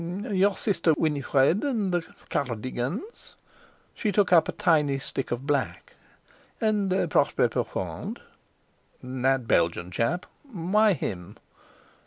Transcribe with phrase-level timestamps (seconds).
[0.31, 2.01] "Your sister Winifred, and the
[2.31, 8.19] Car r digans"—she took up a tiny stick of black—"and Prosper Profond."
[9.03, 10.25] "That Belgian chap?
[10.51, 11.37] Why him?"